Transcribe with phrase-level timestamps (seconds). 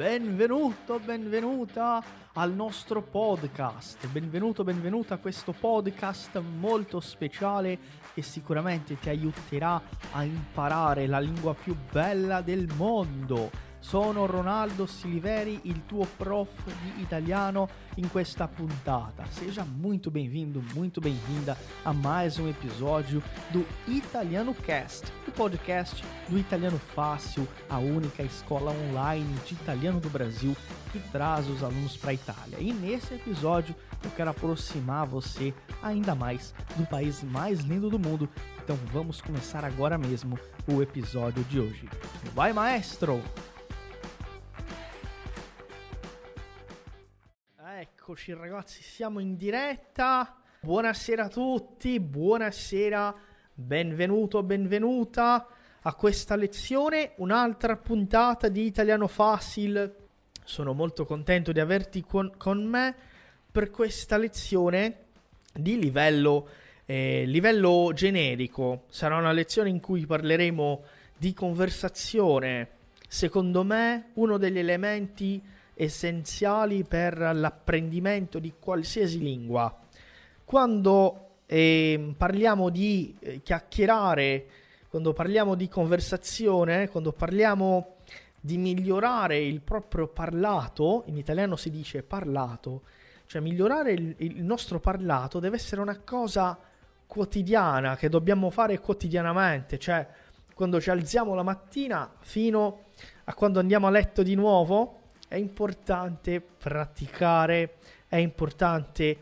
[0.00, 4.08] Benvenuto, benvenuta al nostro podcast.
[4.08, 7.78] Benvenuto, benvenuta a questo podcast molto speciale
[8.14, 9.78] che sicuramente ti aiuterà
[10.12, 13.50] a imparare la lingua più bella del mondo
[13.80, 19.24] sono Ronaldo Siliveri, il tuo prof di italiano in questa puntata.
[19.30, 26.38] Seja muito bem-vindo, muito bem-vinda a mais um episódio do Italiano Cast, o podcast do
[26.38, 30.54] Italiano Fácil, a única escola online de italiano do Brasil
[30.92, 32.58] que traz os alunos para a Itália.
[32.60, 38.28] E nesse episódio eu quero aproximar você ainda mais do país mais lindo do mundo.
[38.62, 41.88] Então vamos começar agora mesmo o episódio de hoje.
[42.34, 43.22] Vai, maestro!
[48.10, 50.36] Eccoci ragazzi, siamo in diretta.
[50.62, 53.14] Buonasera a tutti, buonasera,
[53.54, 55.46] benvenuto, benvenuta
[55.80, 59.94] a questa lezione, un'altra puntata di Italiano Facile.
[60.42, 62.96] Sono molto contento di averti con, con me
[63.48, 65.04] per questa lezione
[65.54, 66.48] di livello,
[66.86, 68.86] eh, livello generico.
[68.88, 70.82] Sarà una lezione in cui parleremo
[71.16, 72.70] di conversazione.
[73.06, 79.74] Secondo me, uno degli elementi essenziali per l'apprendimento di qualsiasi lingua.
[80.44, 84.46] Quando eh, parliamo di eh, chiacchierare,
[84.90, 87.96] quando parliamo di conversazione, quando parliamo
[88.38, 92.82] di migliorare il proprio parlato, in italiano si dice parlato,
[93.24, 96.58] cioè migliorare il, il nostro parlato deve essere una cosa
[97.06, 100.06] quotidiana che dobbiamo fare quotidianamente, cioè
[100.54, 102.88] quando ci alziamo la mattina fino
[103.24, 104.99] a quando andiamo a letto di nuovo,
[105.30, 107.76] è importante praticare,
[108.08, 109.16] è importante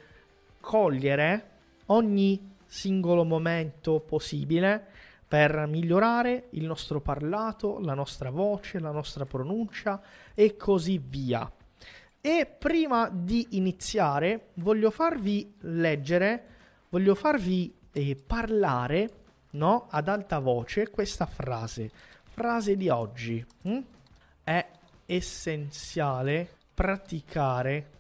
[0.58, 1.50] cogliere
[1.86, 4.86] ogni singolo momento possibile
[5.28, 10.00] per migliorare il nostro parlato, la nostra voce, la nostra pronuncia
[10.32, 11.52] e così via.
[12.22, 16.44] E prima di iniziare voglio farvi leggere,
[16.88, 19.10] voglio farvi eh, parlare
[19.50, 21.90] no, ad alta voce questa frase,
[22.22, 23.44] frase di oggi.
[23.64, 23.78] Hm?
[24.42, 24.66] È
[25.10, 27.90] essenziale praticare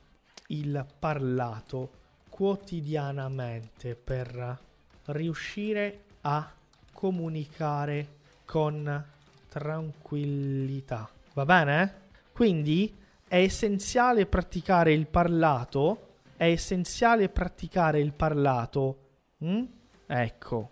[0.48, 1.90] il parlato
[2.28, 4.58] quotidianamente per
[5.06, 6.52] riuscire a
[6.92, 9.04] comunicare con
[9.48, 11.08] tranquillità.
[11.32, 11.94] Va bene?
[12.30, 12.94] Quindi
[13.26, 16.16] è essenziale praticare il parlato.
[16.36, 18.98] È essenziale praticare il parlato.
[19.42, 19.64] Mm?
[20.06, 20.70] Ecco,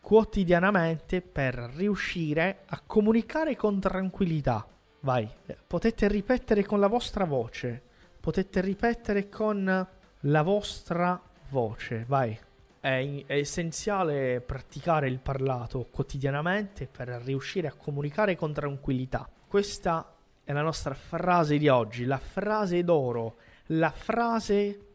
[0.00, 4.66] quotidianamente per riuscire a comunicare con tranquillità.
[5.04, 5.28] Vai,
[5.66, 7.82] potete ripetere con la vostra voce.
[8.18, 9.86] Potete ripetere con
[10.18, 11.20] la vostra
[11.50, 12.06] voce.
[12.08, 12.38] Vai.
[12.80, 19.28] È, è, essenziale praticare il parlato quotidianamente per riuscire a comunicare con tranquillità.
[19.46, 20.10] Questa
[20.42, 24.86] è la nostra frase di oggi, la frase d'oro, la frase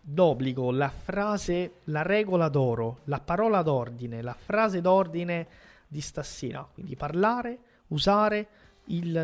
[0.00, 5.46] d'obbligo, la frase, la regola d'oro, la parola d'ordine, la frase d'ordine
[5.86, 6.68] di stasera.
[6.74, 8.48] Quindi parlare, usare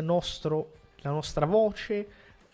[0.01, 2.07] nostro, la nostra voce,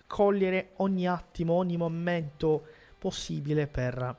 [0.07, 2.66] cogliere ogni attimo, ogni momento
[2.97, 4.16] possibile per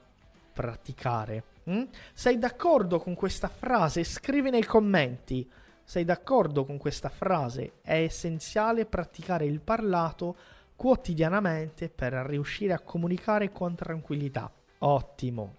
[0.53, 1.43] praticare.
[1.71, 1.85] Mm?
[2.13, 4.05] Sei d'accordo con questa frase?
[4.05, 5.49] Scrivi nei commenti.
[5.85, 7.73] Sei d'accordo con questa frase?
[7.81, 10.37] È essenziale praticare il parlato
[10.77, 14.51] quotidianamente per riuscire a comunicare con tranquillità.
[14.79, 15.55] Ottimo.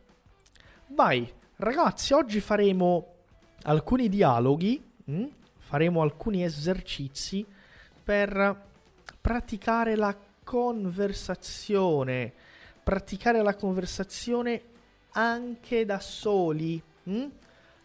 [0.87, 3.13] Vai, ragazzi, oggi faremo
[3.63, 4.83] alcuni dialoghi.
[5.09, 5.25] Mm?
[5.69, 7.45] Faremo alcuni esercizi
[8.03, 8.59] per
[9.21, 12.33] praticare la conversazione,
[12.81, 14.63] praticare la conversazione
[15.11, 17.25] anche da soli, hm?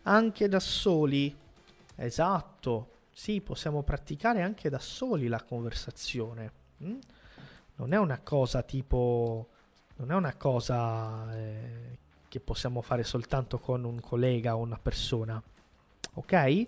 [0.05, 1.37] anche da soli.
[1.97, 6.53] Esatto, sì, possiamo praticare anche da soli la conversazione.
[6.79, 6.99] Hm?
[7.75, 9.49] Non è una cosa tipo,
[9.97, 11.99] non è una cosa eh,
[12.29, 15.43] che possiamo fare soltanto con un collega o una persona.
[16.15, 16.67] Ok?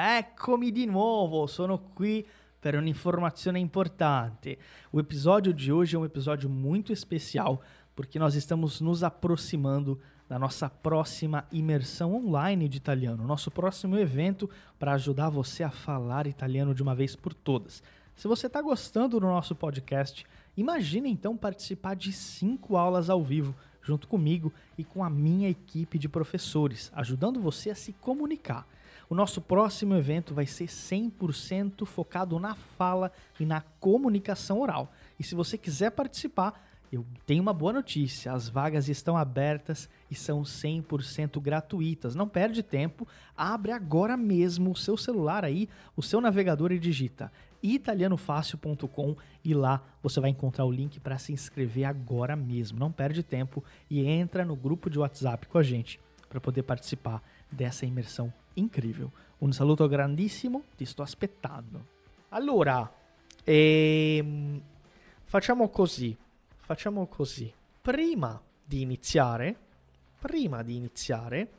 [0.00, 2.24] Eccomi di nuovo, sono qui
[2.60, 4.56] per un'informazione importante.
[4.92, 7.60] O episódio de hoje é um episódio muito especial
[7.96, 9.98] porque nós estamos nos aproximando
[10.28, 14.48] da nossa próxima imersão online de italiano, nosso próximo evento
[14.78, 17.82] para ajudar você a falar italiano de uma vez por todas.
[18.14, 20.24] Se você está gostando do nosso podcast,
[20.56, 23.52] imagine então participar de cinco aulas ao vivo
[23.82, 28.64] junto comigo e com a minha equipe de professores, ajudando você a se comunicar.
[29.10, 33.10] O nosso próximo evento vai ser 100% focado na fala
[33.40, 34.92] e na comunicação oral.
[35.18, 40.14] E se você quiser participar, eu tenho uma boa notícia: as vagas estão abertas e
[40.14, 42.14] são 100% gratuitas.
[42.14, 47.32] Não perde tempo, abre agora mesmo o seu celular aí, o seu navegador e digita
[47.62, 52.78] italianofácil.com e lá você vai encontrar o link para se inscrever agora mesmo.
[52.78, 57.22] Não perde tempo e entra no grupo de WhatsApp com a gente para poder participar
[57.50, 59.10] dessa imersão incrível.
[59.38, 61.96] Un saluto grandissimo, ti sto aspettando.
[62.30, 62.90] Allora,
[63.44, 64.60] ehm,
[65.24, 66.16] facciamo così,
[66.56, 67.52] facciamo così.
[67.80, 69.56] Prima di iniziare,
[70.18, 71.52] prima di iniziare,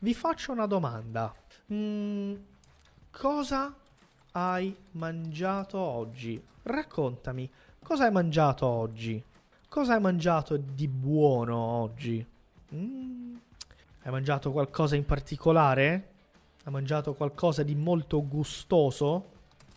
[0.00, 1.34] vi faccio una domanda.
[1.72, 2.34] Mm,
[3.10, 3.74] cosa
[4.32, 6.42] hai mangiato oggi?
[6.64, 7.50] Raccontami,
[7.82, 9.22] cosa hai mangiato oggi?
[9.68, 12.24] Cosa hai mangiato di buono oggi?
[12.74, 13.34] Mm,
[14.02, 16.11] hai mangiato qualcosa in particolare?
[16.64, 19.30] Hai mangiato qualcosa di molto gustoso?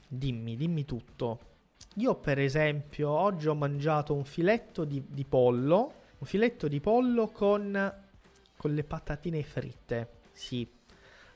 [0.07, 1.39] Dimmi, dimmi tutto.
[1.95, 7.29] Io per esempio oggi ho mangiato un filetto di, di pollo, un filetto di pollo
[7.29, 7.93] con,
[8.55, 10.09] con le patatine fritte.
[10.31, 10.71] Sì,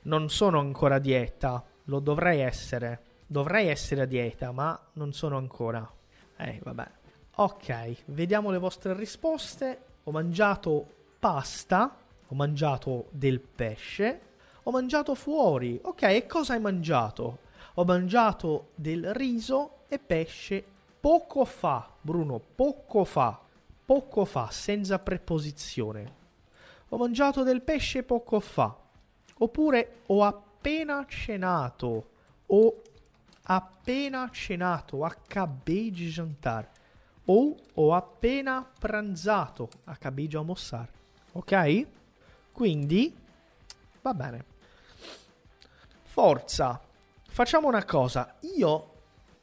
[0.03, 3.01] non sono ancora a dieta, lo dovrei essere.
[3.25, 5.91] Dovrei essere a dieta, ma non sono ancora.
[6.37, 6.91] Eh, vabbè.
[7.37, 9.81] Ok, vediamo le vostre risposte.
[10.03, 10.85] Ho mangiato
[11.17, 11.97] pasta,
[12.27, 14.28] ho mangiato del pesce,
[14.69, 15.79] ho mangiato fuori.
[15.81, 17.39] Ok, e cosa hai mangiato?
[17.75, 20.63] Ho mangiato del riso e pesce
[20.99, 23.39] poco fa, Bruno, poco fa.
[23.85, 26.17] Poco fa, senza preposizione.
[26.89, 28.75] Ho mangiato del pesce poco fa.
[29.39, 32.09] Oppure ho appena cenato.
[32.47, 32.81] Ho
[33.43, 36.69] appena cenato, acabei de jantar.
[37.25, 40.87] Ou ho appena pranzato, acabei de almoçar.
[41.31, 41.87] Ok?
[42.51, 43.15] Quindi,
[44.01, 44.57] va bene.
[46.21, 46.77] Forza,
[47.29, 48.35] facciamo una cosa.
[48.57, 48.91] Io,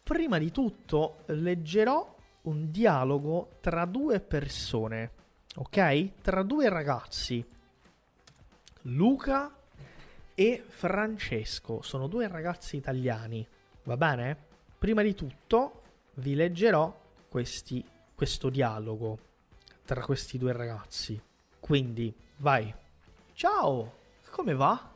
[0.02, 5.10] prima di tutto, leggerò un dialogo tra due persone.
[5.54, 6.20] Ok?
[6.20, 7.42] Tra due ragazzi.
[8.82, 9.56] Luca
[10.34, 11.80] e Francesco.
[11.80, 13.48] Sono due ragazzi italiani.
[13.84, 14.36] Va bene?
[14.78, 15.80] Prima di tutto
[16.16, 16.94] vi leggerò
[17.26, 17.82] questi,
[18.14, 19.18] questo dialogo
[19.86, 21.18] tra questi due ragazzi.
[21.58, 22.70] Quindi, vai.
[23.32, 23.94] Ciao,
[24.30, 24.90] come va?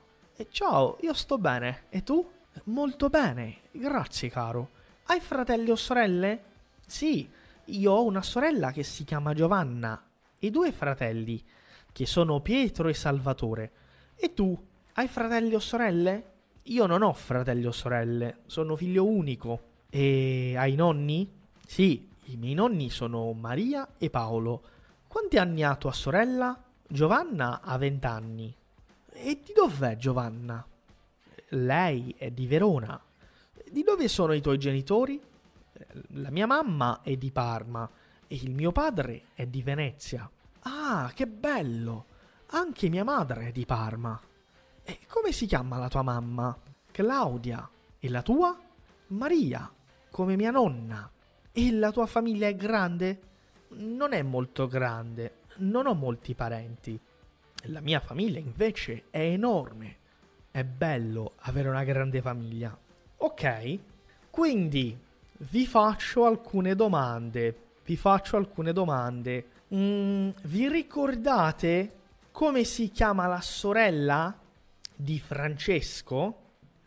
[0.48, 1.84] Ciao, io sto bene.
[1.90, 2.26] E tu?
[2.64, 4.70] Molto bene, grazie caro.
[5.04, 6.42] Hai fratelli o sorelle?
[6.86, 7.28] Sì,
[7.66, 10.02] io ho una sorella che si chiama Giovanna
[10.38, 11.42] e due fratelli,
[11.92, 13.72] che sono Pietro e Salvatore.
[14.16, 14.56] E tu?
[14.94, 16.24] Hai fratelli o sorelle?
[16.64, 19.68] Io non ho fratelli o sorelle, sono figlio unico.
[19.90, 21.30] E hai nonni?
[21.66, 24.62] Sì, i miei nonni sono Maria e Paolo.
[25.06, 26.56] Quanti anni ha tua sorella?
[26.86, 28.54] Giovanna ha vent'anni.
[29.22, 30.66] E di dov'è Giovanna?
[31.50, 32.98] Lei è di Verona.
[33.70, 35.20] Di dove sono i tuoi genitori?
[36.14, 37.88] La mia mamma è di Parma
[38.26, 40.28] e il mio padre è di Venezia.
[40.60, 42.06] Ah, che bello!
[42.52, 44.18] Anche mia madre è di Parma.
[44.82, 46.58] E come si chiama la tua mamma?
[46.90, 47.68] Claudia.
[47.98, 48.58] E la tua?
[49.08, 49.70] Maria,
[50.10, 51.10] come mia nonna.
[51.52, 53.20] E la tua famiglia è grande?
[53.72, 56.98] Non è molto grande, non ho molti parenti.
[57.64, 59.96] La mia famiglia invece è enorme.
[60.50, 62.76] È bello avere una grande famiglia.
[63.18, 63.78] Ok,
[64.30, 64.98] quindi
[65.36, 67.56] vi faccio alcune domande.
[67.84, 69.46] Vi faccio alcune domande.
[69.74, 71.92] Mm, vi ricordate
[72.32, 74.36] come si chiama la sorella
[74.96, 76.36] di Francesco,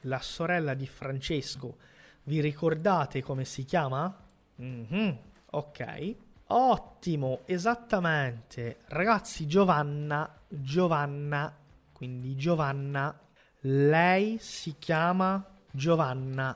[0.01, 1.77] la sorella di Francesco,
[2.23, 4.15] vi ricordate come si chiama?
[4.61, 5.09] Mm-hmm.
[5.51, 6.15] Ok.
[6.55, 8.81] Ottimo, esattamente.
[8.89, 11.51] Ragazzi, Giovanna, Giovanna,
[11.91, 13.19] quindi Giovanna,
[13.61, 16.55] lei si chiama Giovanna.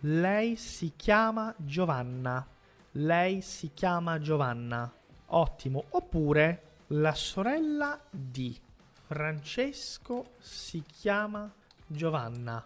[0.00, 2.44] Lei si chiama Giovanna.
[2.92, 4.92] Lei si chiama Giovanna.
[5.26, 5.84] Ottimo.
[5.90, 8.58] Oppure la sorella di
[9.06, 11.48] Francesco si chiama
[11.86, 12.60] Giovanna.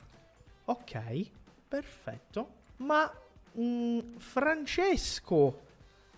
[0.64, 1.30] Ok,
[1.68, 2.48] perfetto.
[2.76, 3.12] Ma
[3.52, 5.72] mh, mm, Francesco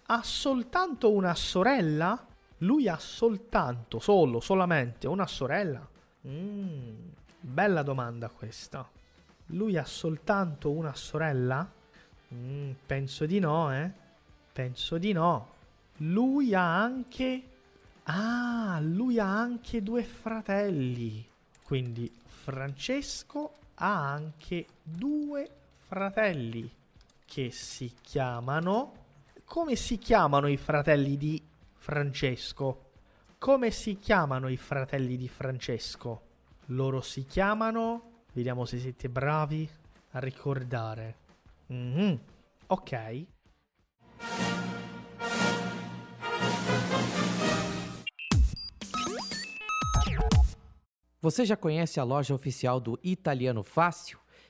[0.06, 2.26] ha soltanto una sorella?
[2.58, 5.86] Lui ha soltanto, solo, solamente una sorella?
[6.26, 7.08] Mm,
[7.40, 8.88] bella domanda questa.
[9.46, 11.70] Lui ha soltanto una sorella?
[12.34, 13.90] Mm, penso di no, eh.
[14.52, 15.54] Penso di no.
[15.98, 17.54] Lui ha anche
[18.08, 21.26] Ah, lui ha anche due fratelli.
[21.64, 25.50] Quindi Francesco ha anche due
[25.86, 26.70] fratelli
[27.24, 29.04] che si chiamano
[29.46, 31.40] come si chiamano i fratelli di
[31.76, 32.90] Francesco?
[33.38, 36.22] Come si chiamano i fratelli di Francesco?
[36.66, 38.24] Loro si chiamano...
[38.32, 39.66] Vediamo se siete bravi
[40.10, 41.16] a ricordare.
[41.72, 42.14] Mm-hmm.
[42.66, 43.26] Ok.
[51.20, 54.18] Você já conhece a loja oficial do Italiano Fácil?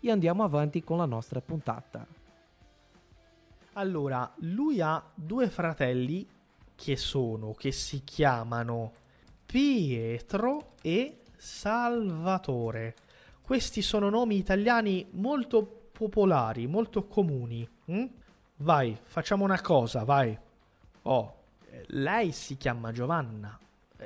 [0.00, 2.06] e andiamo avanti con la nostra puntata.
[3.74, 6.26] Allora, lui ha due fratelli
[6.74, 8.92] che sono, che si chiamano
[9.46, 12.94] Pietro e Salvatore.
[13.40, 17.68] Questi sono nomi italiani molto popolari, molto comuni.
[17.86, 18.06] Hm?
[18.56, 20.36] Vai, facciamo una cosa, vai.
[21.02, 21.34] Oh,
[21.88, 23.58] lei si chiama Giovanna.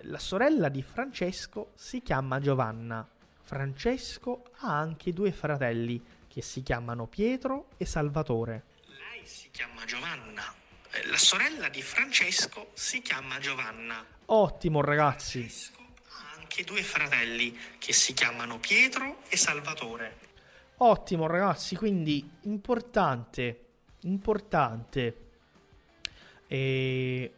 [0.03, 3.07] La sorella di Francesco si chiama Giovanna.
[3.45, 8.65] Francesco ha anche due fratelli che si chiamano Pietro e Salvatore.
[8.87, 10.43] Lei si chiama Giovanna.
[10.91, 14.03] Eh, la sorella di Francesco si chiama Giovanna.
[14.27, 15.41] Ottimo ragazzi.
[15.41, 20.19] Francesco ha anche due fratelli che si chiamano Pietro e Salvatore.
[20.79, 23.65] Ottimo ragazzi, quindi importante,
[24.01, 25.19] importante.
[26.47, 27.35] E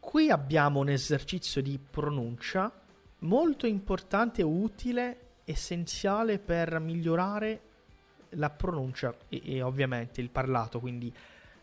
[0.00, 2.72] qui abbiamo un esercizio di pronuncia
[3.18, 7.60] molto importante e utile essenziale per migliorare
[8.30, 11.12] la pronuncia e, e ovviamente il parlato, quindi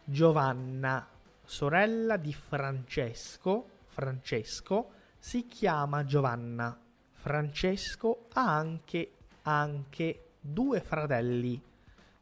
[0.04, 1.08] Giovanna,
[1.44, 6.78] sorella di Francesco, Francesco si chiama Giovanna.
[7.12, 9.12] Francesco ha anche,
[9.44, 11.62] anche due fratelli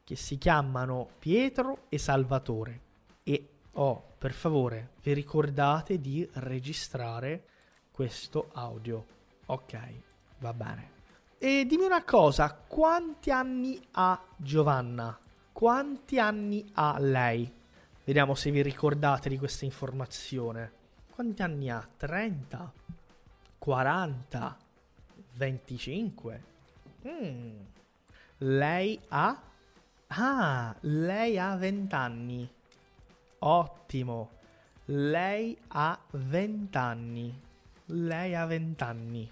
[0.03, 2.81] che si chiamano Pietro e Salvatore.
[3.23, 7.45] E oh, per favore, vi ricordate di registrare
[7.91, 9.05] questo audio.
[9.45, 9.79] Ok,
[10.39, 10.98] va bene.
[11.41, 15.17] E dimmi una cosa, quanti anni ha Giovanna?
[15.53, 17.49] Quanti anni ha lei?
[18.03, 20.71] Vediamo se vi ricordate di questa informazione.
[21.09, 21.87] Quanti anni ha?
[21.95, 22.73] 30?
[23.57, 24.57] 40?
[25.35, 26.43] 25?
[27.07, 27.59] Mm.
[28.39, 29.41] Lei ha...
[30.07, 32.53] Ah, lei ha 20 anni.
[33.39, 34.29] Ottimo.
[34.87, 37.41] Lei ha 20 anni.
[37.85, 39.31] Lei ha 20 anni.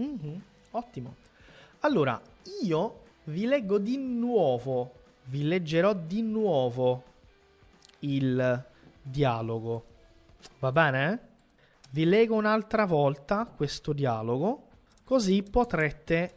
[0.00, 0.36] Mm-hmm.
[0.70, 1.24] Ottimo.
[1.80, 2.20] Allora,
[2.62, 4.92] io vi leggo di nuovo,
[5.24, 7.04] vi leggerò di nuovo
[8.00, 8.64] il
[9.02, 9.84] dialogo.
[10.58, 11.28] Va bene?
[11.90, 14.68] Vi leggo un'altra volta questo dialogo,
[15.04, 16.34] così potrete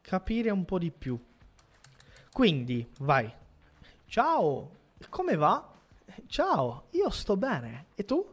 [0.00, 1.18] capire un po' di più.
[2.30, 3.32] Quindi, vai.
[4.06, 4.70] Ciao,
[5.08, 5.72] come va?
[6.26, 7.86] Ciao, io sto bene.
[7.94, 8.24] E tu?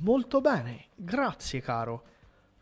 [0.00, 2.04] Molto bene, grazie caro.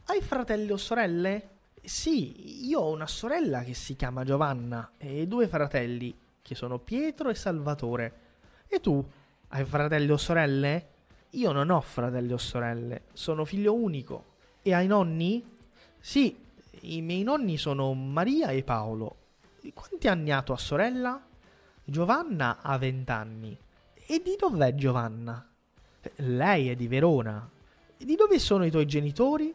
[0.07, 1.50] Hai fratelli o sorelle?
[1.83, 7.31] Sì, io ho una sorella che si chiama Giovanna e due fratelli che sono Pietro
[7.31, 8.15] e Salvatore.
[8.69, 9.05] E tu?
[9.49, 10.89] Hai fratelli o sorelle?
[11.31, 14.35] Io non ho fratelli o sorelle, sono figlio unico.
[14.63, 15.45] E hai nonni?
[15.99, 16.37] Sì,
[16.83, 19.17] i miei nonni sono Maria e Paolo.
[19.73, 21.21] Quanti anni ha tua sorella?
[21.83, 23.57] Giovanna ha vent'anni.
[23.95, 25.49] E di dov'è Giovanna?
[26.17, 27.49] Lei è di Verona.
[27.97, 29.55] E di dove sono i tuoi genitori?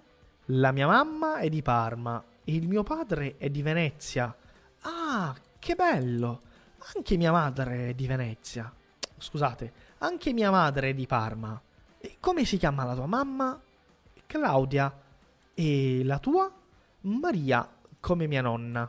[0.50, 4.36] La mia mamma è di Parma e il mio padre è di Venezia.
[4.82, 6.42] Ah, che bello!
[6.96, 8.72] Anche mia madre è di Venezia.
[9.18, 11.60] Scusate, anche mia madre è di Parma.
[11.98, 13.60] E come si chiama la tua mamma?
[14.28, 14.96] Claudia.
[15.56, 16.52] E la tua?
[17.02, 17.68] Maria,
[18.00, 18.88] come mia nonna.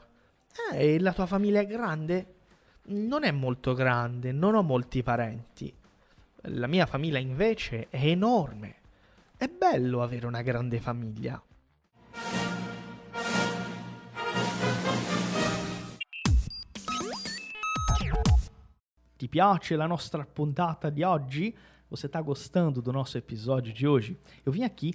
[0.72, 2.34] Eh, e la tua famiglia è grande?
[2.88, 5.75] Non è molto grande, non ho molti parenti.
[6.48, 8.75] La mia famiglia invece è enorme.
[9.38, 11.42] È bello avere una grande famiglia.
[19.14, 21.54] Ti piace la nostra puntata di oggi?
[21.88, 24.18] Você está gostando do nosso episódio de hoje?
[24.42, 24.94] Eu vim aqui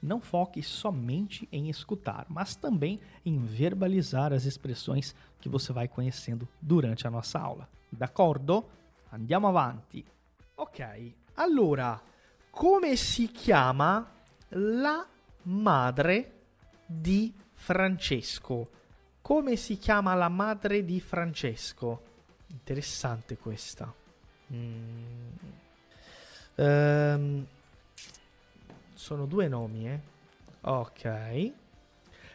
[0.00, 6.48] não foque somente em escutar, mas também em verbalizar as expressões que você vai conhecendo
[6.60, 7.68] durante a nossa aula.
[7.90, 8.64] D'accordo?
[9.10, 10.04] Andiamo avanti.
[10.56, 12.00] Ok, allora,
[12.50, 14.06] come si chiama
[14.50, 15.06] la
[15.42, 16.32] madre
[16.84, 18.70] di Francesco?
[19.22, 22.02] Come si chiama la madre di Francesco?
[22.48, 23.92] Interessante questa.
[24.52, 25.36] Mm.
[26.56, 27.46] Um,
[28.98, 30.00] sono due nomi, eh.
[30.62, 31.52] Ok.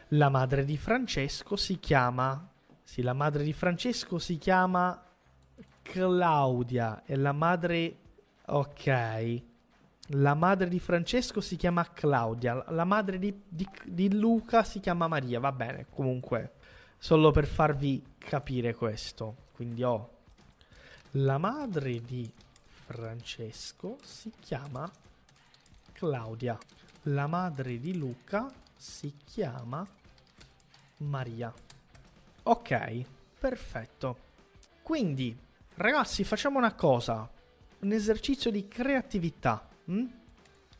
[0.10, 2.50] La madre di Francesco si chiama...
[2.82, 5.03] Sì, la madre di Francesco si chiama
[5.82, 7.98] Claudia e la madre...
[8.46, 9.41] Ok.
[10.08, 15.08] La madre di Francesco si chiama Claudia, la madre di, di, di Luca si chiama
[15.08, 16.53] Maria, va bene, comunque,
[16.98, 19.36] solo per farvi capire questo.
[19.53, 20.10] Quindi ho
[21.12, 22.29] la madre di
[22.86, 24.89] Francesco si chiama
[26.04, 26.58] Claudia.
[27.04, 29.88] La madre di Luca si chiama
[30.98, 31.54] Maria.
[32.44, 33.06] Ok,
[33.40, 34.18] perfetto.
[34.82, 35.34] Quindi,
[35.76, 37.30] ragazzi, facciamo una cosa.
[37.80, 39.66] Un esercizio di creatività.
[39.86, 40.06] Hm?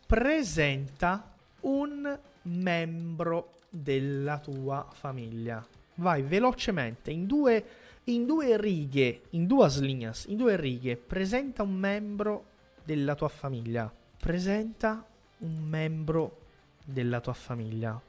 [0.06, 5.66] Presenta un membro della tua famiglia.
[5.96, 7.66] Vai velocemente, in due,
[8.06, 12.46] in due righe, in due linhas, in due righe, presenta un membro
[12.84, 13.90] della tua famiglia.
[14.18, 15.06] Presenta
[15.44, 16.40] un membro
[16.84, 18.00] della tua famiglia.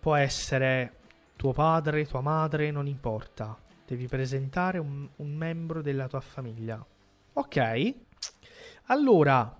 [0.00, 0.96] Può essere
[1.36, 3.56] tuo padre, tua madre, non importa.
[3.86, 6.84] Devi presentare un, un membro della tua famiglia.
[7.34, 7.94] Ok?
[8.86, 9.56] Allora,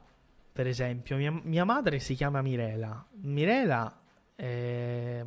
[0.52, 3.06] per esempio, mia, mia madre si chiama Mirela.
[3.22, 4.00] Mirela,
[4.34, 5.24] eh,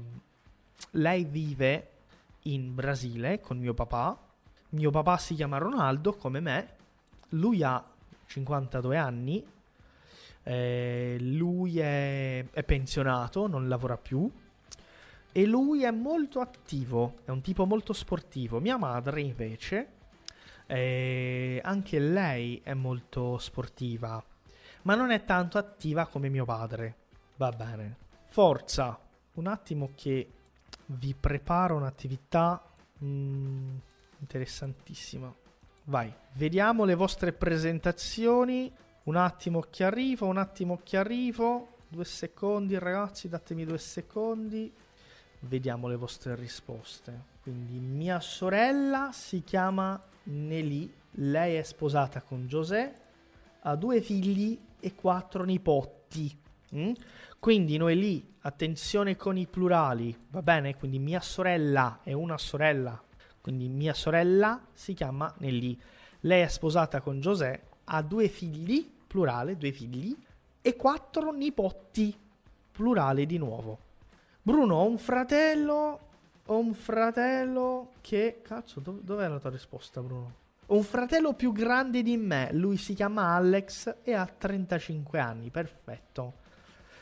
[0.91, 1.89] lei vive
[2.43, 4.17] in Brasile con mio papà.
[4.69, 6.75] Mio papà si chiama Ronaldo, come me.
[7.29, 7.83] Lui ha
[8.25, 9.45] 52 anni
[10.43, 14.29] eh, lui è, è pensionato, non lavora più
[15.33, 18.59] e lui è molto attivo, è un tipo molto sportivo.
[18.59, 19.87] Mia madre invece,
[20.65, 24.21] eh, anche lei è molto sportiva,
[24.83, 26.95] ma non è tanto attiva come mio padre.
[27.37, 27.95] Va bene.
[28.27, 28.99] Forza,
[29.35, 30.29] un attimo che
[30.87, 32.61] vi preparo un'attività
[33.03, 33.77] mm,
[34.19, 35.33] interessantissima.
[35.85, 38.71] Vai, vediamo le vostre presentazioni
[39.11, 41.79] un attimo che arrivo, un attimo che arrivo.
[41.89, 44.71] Due secondi, ragazzi, datemi due secondi.
[45.41, 47.29] Vediamo le vostre risposte.
[47.41, 52.93] Quindi mia sorella si chiama Nelly, lei è sposata con José,
[53.63, 56.33] ha due figli e quattro nipoti.
[56.73, 56.93] Mm?
[57.37, 60.77] Quindi noi lì, attenzione con i plurali, va bene?
[60.77, 63.01] Quindi mia sorella è una sorella,
[63.41, 65.77] quindi mia sorella si chiama Nelly.
[66.21, 70.15] Lei è sposata con José, ha due figli, plurale, due figli,
[70.61, 72.17] e quattro nipoti,
[72.71, 73.77] plurale di nuovo.
[74.41, 75.99] Bruno, ho un fratello,
[76.45, 78.39] ho un fratello che...
[78.41, 80.35] Cazzo, dov- dov'è la tua risposta, Bruno?
[80.67, 85.49] Ho un fratello più grande di me, lui si chiama Alex e ha 35 anni,
[85.49, 86.33] perfetto.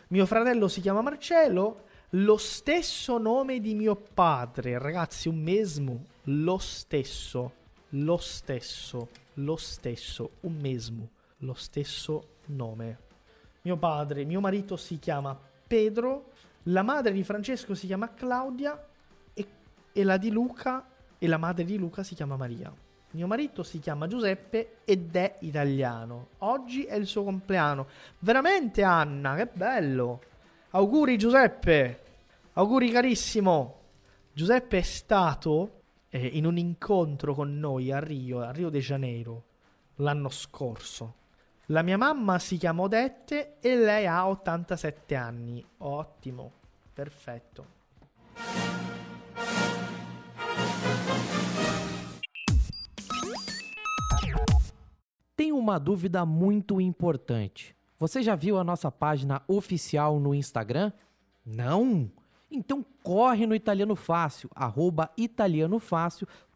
[0.08, 6.58] Mio fratello si chiama Marcello, lo stesso nome di mio padre, ragazzi, un mesmo, lo
[6.58, 7.52] stesso,
[7.90, 13.08] lo stesso lo stesso, un mesmo, lo stesso nome.
[13.62, 16.32] Mio padre, mio marito si chiama Pedro,
[16.64, 18.88] la madre di Francesco si chiama Claudia
[19.34, 19.48] e,
[19.92, 22.74] e la di Luca e la madre di Luca si chiama Maria.
[23.12, 26.30] Mio marito si chiama Giuseppe ed è italiano.
[26.40, 27.88] Oggi è il suo compleanno.
[28.20, 30.22] Veramente Anna, che bello!
[30.72, 32.04] Auguri Giuseppe!
[32.54, 33.78] Auguri carissimo!
[34.32, 39.44] Giuseppe è stato eh, in un incontro con noi a Rio, a Rio de Janeiro,
[39.96, 41.16] l'anno scorso.
[41.72, 45.64] La mia mamma si chiama Odette e lei ha 87 anni.
[45.78, 46.52] Ottimo,
[46.92, 47.64] perfetto.
[55.36, 57.76] Tem uma dúvida muito importante.
[58.00, 60.92] Você já viu a nossa página oficial no Instagram?
[61.46, 62.12] Não?
[62.50, 66.28] Então corre no Italiano Fácil, arroba Italiano Fácil,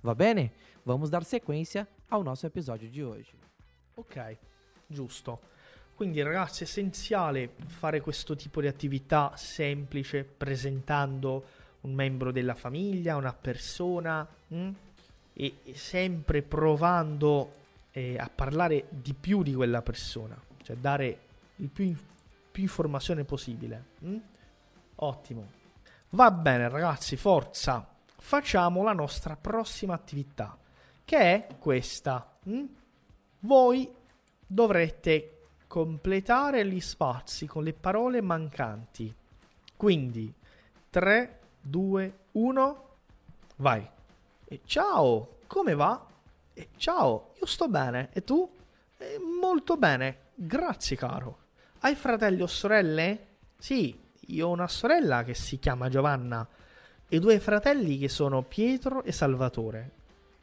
[0.00, 0.52] Va bene?
[0.84, 3.36] Vamos dar sequência ao nosso episódio di oggi.
[3.94, 4.36] Ok,
[4.86, 5.40] giusto.
[5.94, 11.44] Quindi ragazzi è essenziale fare questo tipo di attività semplice presentando
[11.80, 14.68] un membro della famiglia, una persona mh?
[15.32, 17.52] e sempre provando
[17.90, 21.18] eh, a parlare di più di quella persona, cioè dare
[21.56, 21.92] il più,
[22.52, 23.84] più informazione possibile.
[23.98, 24.16] Mh?
[24.96, 25.50] Ottimo.
[26.10, 27.96] Va bene ragazzi, forza.
[28.20, 30.58] Facciamo la nostra prossima attività,
[31.04, 32.36] che è questa.
[32.42, 32.64] Mh?
[33.40, 33.90] Voi
[34.46, 39.14] dovrete completare gli spazi con le parole mancanti.
[39.76, 40.32] Quindi
[40.90, 42.84] 3, 2, 1,
[43.56, 43.88] vai.
[44.44, 46.04] E ciao, come va?
[46.54, 48.10] E ciao, io sto bene.
[48.12, 48.50] E tu?
[48.96, 51.38] E molto bene, grazie caro.
[51.80, 53.26] Hai fratelli o sorelle?
[53.56, 56.46] Sì, io ho una sorella che si chiama Giovanna
[57.08, 59.90] e due fratelli che sono Pietro e Salvatore.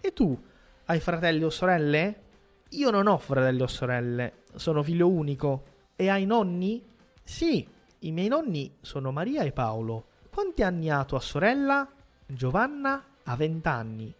[0.01, 0.37] E tu?
[0.85, 2.21] Hai fratelli o sorelle?
[2.69, 5.63] Io non ho fratelli o sorelle, sono figlio unico.
[5.95, 6.83] E hai nonni?
[7.23, 7.67] Sì,
[7.99, 10.07] i miei nonni sono Maria e Paolo.
[10.29, 11.87] Quanti anni ha tua sorella?
[12.25, 14.13] Giovanna ha 20 anni.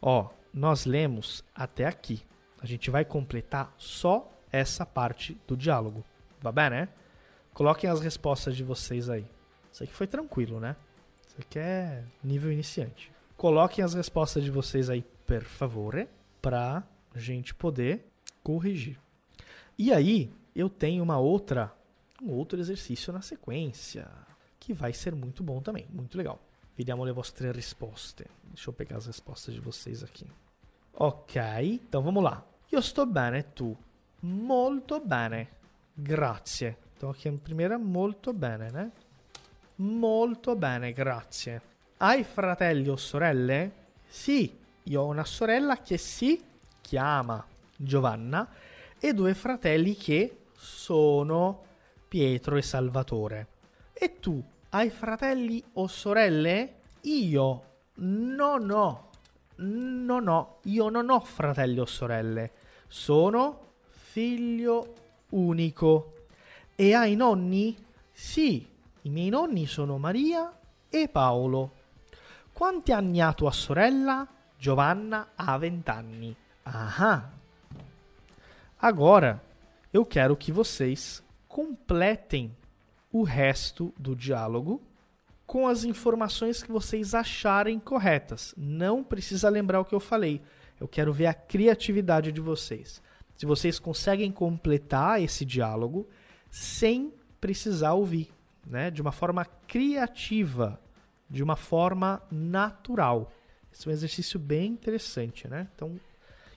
[0.00, 2.22] Ó, nós lemos até aqui.
[2.62, 6.04] A gente vai completar só essa parte do diálogo.
[6.40, 6.88] Va bene?
[7.52, 9.26] Coloquem as respostas de vocês aí.
[9.72, 10.76] Isso aqui foi tranquilo, né?
[11.36, 13.12] Isso aqui é nível iniciante.
[13.36, 16.08] Coloquem as respostas de vocês aí, per favore,
[16.40, 16.82] pra
[17.14, 18.06] gente poder
[18.42, 18.98] corrigir.
[19.76, 21.70] E aí, eu tenho uma outra,
[22.22, 24.08] um outro exercício na sequência,
[24.58, 26.40] que vai ser muito bom também, muito legal.
[26.74, 28.24] Vediamo le vostre risposte.
[28.44, 30.26] Deixa eu pegar as respostas de vocês aqui.
[30.94, 31.38] Ok,
[31.86, 32.46] então vamos lá.
[32.72, 33.76] Io sto bene, tu?
[34.22, 35.48] Molto bene.
[35.94, 36.78] Grazie.
[36.96, 38.90] Então aqui a primeira, molto bene, né?
[39.78, 41.60] Molto bene, grazie.
[41.98, 43.72] Hai fratelli o sorelle?
[44.06, 44.50] Sì,
[44.84, 46.42] io ho una sorella che si
[46.80, 47.44] chiama
[47.76, 48.48] Giovanna
[48.98, 51.64] e due fratelli che sono
[52.08, 53.46] Pietro e Salvatore.
[53.92, 56.76] E tu hai fratelli o sorelle?
[57.02, 57.64] Io
[57.96, 59.10] non ho,
[59.56, 62.52] non ho, io non ho fratelli o sorelle.
[62.88, 64.94] Sono figlio
[65.30, 66.14] unico.
[66.74, 67.76] E hai nonni?
[68.10, 68.74] Sì,
[69.06, 70.52] i miei nonni sono Maria
[70.90, 71.70] e Paolo.
[72.52, 74.26] Quanti anni ha tua sorella?
[74.58, 76.36] Giovanna ha 20 anni.
[76.64, 77.30] Ah,
[78.78, 79.40] agora
[79.92, 82.52] eu quero que vocês completem
[83.12, 84.82] o resto do diálogo
[85.46, 88.52] com as informações que vocês acharem corretas.
[88.56, 90.42] Não precisa lembrar o que eu falei.
[90.80, 93.00] Eu quero ver a criatividade de vocês.
[93.36, 96.08] Se vocês conseguem completar esse diálogo
[96.50, 98.34] sem precisar ouvir,
[98.66, 98.90] né?
[98.90, 100.80] De uma forma criativa,
[101.28, 103.32] de uma forma natural.
[103.72, 105.68] Esse é um exercício bem interessante, né?
[105.74, 106.00] Então,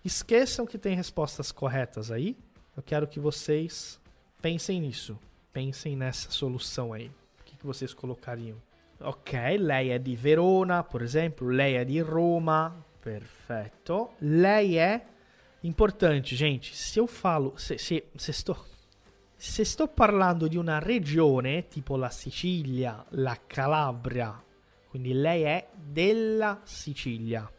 [0.04, 2.38] esqueçam que tem respostas corretas aí.
[2.76, 4.00] Eu quero que vocês
[4.42, 5.20] pensem nisso.
[5.52, 7.12] Pensem nessa solução aí.
[7.42, 8.58] O que, que vocês colocariam?
[9.02, 11.48] Ok, lei è di Verona, per esempio.
[11.48, 12.86] Lei è di Roma.
[13.02, 14.14] Perfetto.
[14.20, 15.06] Lei è
[15.64, 16.76] importante, gente.
[16.76, 18.69] Se eu falo, se, se, se sto
[19.42, 24.38] se sto parlando di una regione, tipo la Sicilia, la Calabria,
[24.90, 27.50] quindi lei è della Sicilia,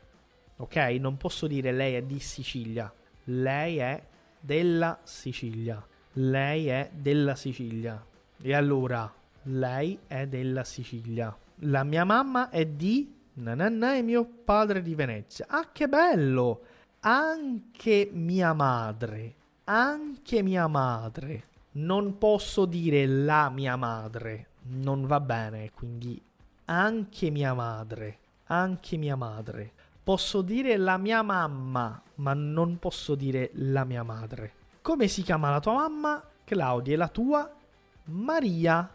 [0.58, 0.76] ok?
[1.00, 2.92] Non posso dire lei è di Sicilia,
[3.24, 4.02] lei è
[4.38, 8.04] della Sicilia, lei è della Sicilia.
[8.42, 9.10] E allora,
[9.44, 11.34] lei è della Sicilia.
[11.60, 15.46] La mia mamma è di nananà e mio padre di Venezia.
[15.48, 16.60] Ah, che bello!
[17.00, 25.70] Anche mia madre, anche mia madre non posso dire la mia madre, non va bene,
[25.72, 26.20] quindi
[26.66, 29.72] anche mia madre, anche mia madre.
[30.02, 34.54] Posso dire la mia mamma, ma non posso dire la mia madre.
[34.82, 36.24] Come si chiama la tua mamma?
[36.44, 37.54] Claudia e la tua?
[38.04, 38.90] Maria.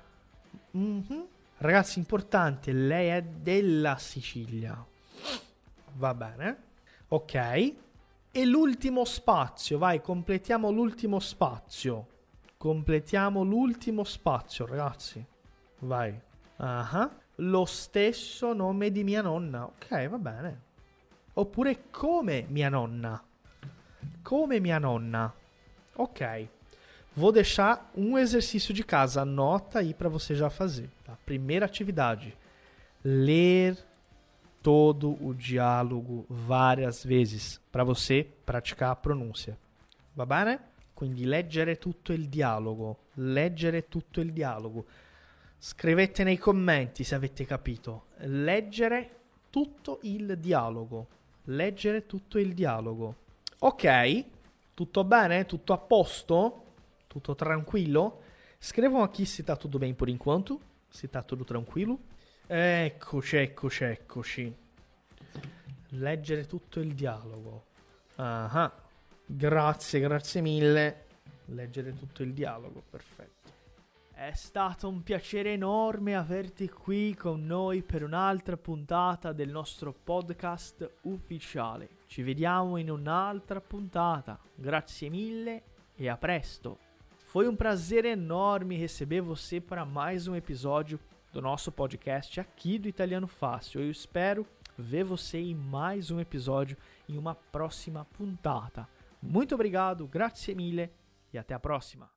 [0.75, 1.21] Mm-hmm.
[1.57, 4.83] Ragazzi, importante, lei è della Sicilia.
[5.93, 6.57] Va bene.
[7.07, 7.73] Ok.
[8.31, 12.07] E l'ultimo spazio, vai, completiamo l'ultimo spazio.
[12.65, 15.23] Completiamo l'ultimo spazio, ragazzi.
[15.82, 16.19] Vai.
[16.58, 17.12] Uh-huh.
[17.36, 19.65] Lo stesso nome di mia nonna.
[19.65, 20.62] Ok, va bene.
[21.36, 23.23] Oppure come mia nonna.
[24.23, 25.32] Come mia nonna.
[25.97, 26.49] Ok.
[27.13, 29.21] Vou deixar um exercício de casa.
[29.21, 30.89] Anota aí para você já fazer.
[31.04, 31.15] Tá?
[31.23, 32.36] Primeira atividade:
[33.04, 33.78] ler
[34.63, 39.56] todo o dialogo várias vezes para você praticar a pronúncia.
[40.17, 40.60] Va bene?
[40.95, 44.86] Quindi leggere tutto il dialogo, leggere tutto il dialogo.
[45.58, 48.05] Scrivete nei commenti se avete capito.
[48.19, 49.10] Leggere
[49.49, 51.08] tutto il dialogo.
[51.43, 53.15] Leggere tutto il dialogo.
[53.60, 54.25] Ok?
[54.73, 55.45] Tutto bene?
[55.45, 56.63] Tutto a posto?
[57.08, 58.21] Tutto tranquillo?
[58.58, 61.99] Scrivam aqui se tá tudo bem por enquanto, se tá tudo tranquilo.
[62.47, 64.55] Eccoci, eccoci, eccoci.
[65.89, 67.65] Leggere tutto il dialogo.
[68.15, 68.71] Ah,
[69.25, 71.05] grazie, grazie mille.
[71.45, 73.33] Leggere tutto il dialogo, perfetto.
[74.11, 80.89] È stato un piacere enorme averti qui con noi per un'altra puntata del nostro podcast
[81.01, 81.89] ufficiale.
[82.07, 84.39] Ci vediamo in un'altra puntata.
[84.55, 85.63] Grazie mille
[85.95, 86.79] e a presto.
[87.35, 90.97] Foi um prazer enorme receber você para mais um episódio
[91.33, 93.81] do nosso podcast aqui do Italiano Fácil.
[93.81, 96.77] Eu espero ver você em mais um episódio
[97.09, 98.88] em uma próxima puntata.
[99.25, 100.91] Muito obrigado, grazie mille
[101.33, 102.14] e até a próxima.